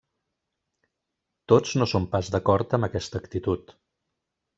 Tots 1.53 1.75
no 1.81 1.87
són 1.91 2.07
pas 2.15 2.31
d'acord 2.37 2.73
amb 2.79 2.89
aquesta 2.91 3.21
actitud. 3.25 3.75